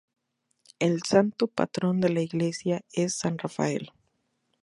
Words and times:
El 0.79 1.03
santo 1.03 1.45
patrón 1.45 2.01
de 2.01 2.09
la 2.09 2.21
iglesia 2.23 2.81
es 2.91 3.13
San 3.13 3.37
Rafael. 3.37 3.91